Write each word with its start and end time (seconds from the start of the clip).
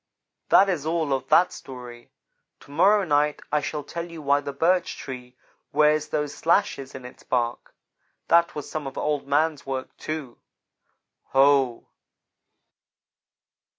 "That 0.49 0.67
is 0.67 0.83
all 0.83 1.13
of 1.13 1.27
that 1.27 1.53
story. 1.53 2.11
To 2.61 2.71
morrow 2.71 3.03
night 3.03 3.39
I 3.51 3.61
shall 3.61 3.83
tell 3.83 4.09
you 4.09 4.19
why 4.19 4.41
the 4.41 4.51
birch 4.51 4.97
tree 4.97 5.37
wears 5.71 6.07
those 6.07 6.33
slashes 6.33 6.95
in 6.95 7.05
its 7.05 7.21
bark. 7.21 7.75
That 8.27 8.55
was 8.55 8.67
some 8.67 8.87
of 8.87 8.97
Old 8.97 9.27
man's 9.27 9.63
work, 9.67 9.95
too. 9.97 10.39
Ho!" 11.33 11.85